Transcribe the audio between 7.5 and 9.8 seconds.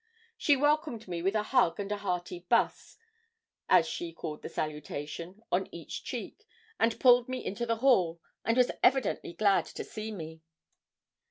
the hall, and was evidently glad